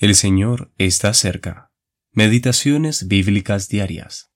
[0.00, 1.72] El Señor está cerca.
[2.12, 4.32] Meditaciones bíblicas diarias.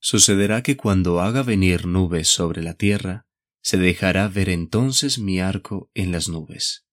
[0.00, 3.26] Sucederá que cuando haga venir nubes sobre la tierra,
[3.60, 6.86] se dejará ver entonces mi arco en las nubes.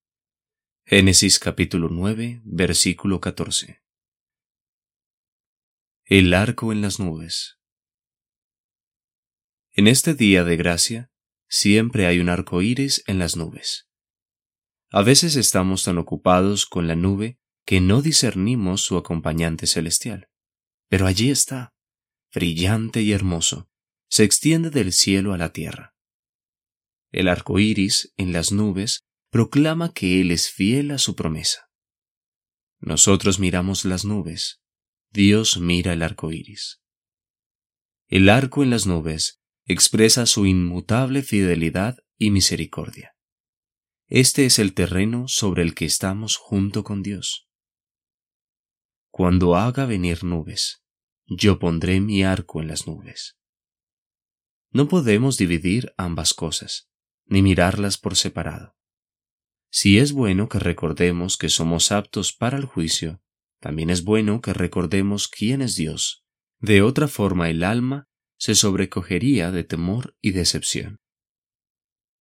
[0.86, 3.82] Génesis capítulo 9, versículo 14.
[6.04, 7.60] El arco en las nubes.
[9.72, 11.14] En este día de gracia,
[11.48, 13.88] siempre hay un arco iris en las nubes.
[14.96, 20.30] A veces estamos tan ocupados con la nube que no discernimos su acompañante celestial.
[20.88, 21.74] Pero allí está,
[22.32, 23.72] brillante y hermoso,
[24.08, 25.96] se extiende del cielo a la tierra.
[27.12, 31.72] El arco iris en las nubes proclama que Él es fiel a su promesa.
[32.80, 34.62] Nosotros miramos las nubes,
[35.10, 36.84] Dios mira el arco iris.
[38.10, 43.13] El arco en las nubes expresa su inmutable fidelidad y misericordia.
[44.16, 47.50] Este es el terreno sobre el que estamos junto con Dios.
[49.10, 50.84] Cuando haga venir nubes,
[51.26, 53.40] yo pondré mi arco en las nubes.
[54.70, 56.92] No podemos dividir ambas cosas,
[57.26, 58.78] ni mirarlas por separado.
[59.72, 63.20] Si es bueno que recordemos que somos aptos para el juicio,
[63.60, 66.24] también es bueno que recordemos quién es Dios.
[66.60, 71.02] De otra forma el alma se sobrecogería de temor y decepción.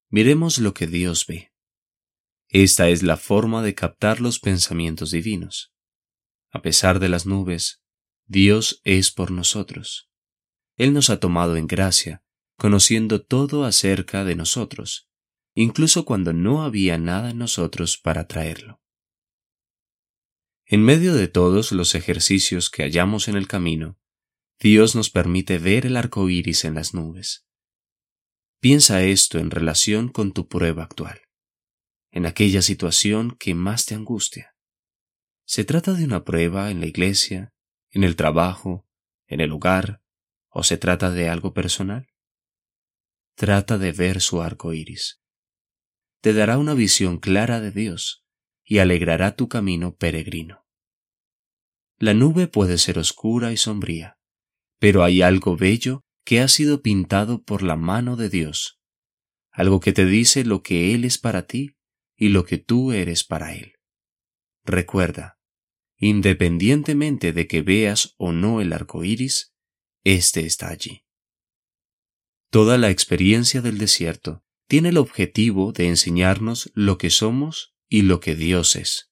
[0.08, 1.51] Miremos lo que Dios ve.
[2.54, 5.72] Esta es la forma de captar los pensamientos divinos.
[6.50, 7.82] A pesar de las nubes,
[8.26, 10.10] Dios es por nosotros.
[10.76, 12.22] Él nos ha tomado en gracia,
[12.58, 15.08] conociendo todo acerca de nosotros,
[15.54, 18.82] incluso cuando no había nada en nosotros para traerlo.
[20.66, 23.98] En medio de todos los ejercicios que hallamos en el camino,
[24.60, 27.46] Dios nos permite ver el arco iris en las nubes.
[28.60, 31.22] Piensa esto en relación con tu prueba actual
[32.12, 34.54] en aquella situación que más te angustia.
[35.44, 37.54] ¿Se trata de una prueba en la iglesia,
[37.90, 38.86] en el trabajo,
[39.26, 40.02] en el hogar,
[40.50, 42.08] o se trata de algo personal?
[43.34, 45.22] Trata de ver su arco iris.
[46.20, 48.24] Te dará una visión clara de Dios
[48.62, 50.66] y alegrará tu camino peregrino.
[51.98, 54.18] La nube puede ser oscura y sombría,
[54.78, 58.80] pero hay algo bello que ha sido pintado por la mano de Dios,
[59.50, 61.76] algo que te dice lo que Él es para ti
[62.22, 63.80] y lo que tú eres para Él.
[64.64, 65.40] Recuerda,
[65.98, 69.56] independientemente de que veas o no el arco iris,
[70.04, 71.04] éste está allí.
[72.48, 78.20] Toda la experiencia del desierto tiene el objetivo de enseñarnos lo que somos y lo
[78.20, 79.10] que Dios es.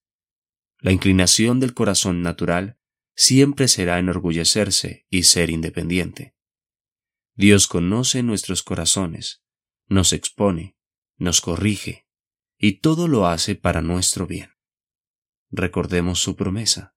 [0.78, 2.78] La inclinación del corazón natural
[3.16, 6.36] siempre será enorgullecerse y ser independiente.
[7.34, 9.42] Dios conoce nuestros corazones,
[9.88, 10.76] nos expone,
[11.16, 12.06] nos corrige,
[12.62, 14.50] y todo lo hace para nuestro bien.
[15.50, 16.94] Recordemos su promesa.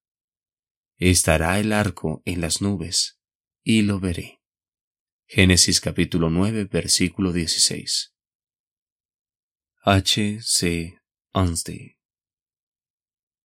[0.98, 3.22] Estará el arco en las nubes,
[3.64, 4.42] y lo veré.
[5.26, 8.14] Génesis capítulo 9, versículo 16.
[9.86, 10.40] H.
[10.42, 11.00] C.
[11.32, 11.93] Ansty